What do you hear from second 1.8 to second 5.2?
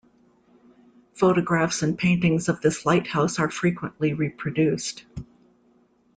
and paintings of this lighthouse are frequently reproduced.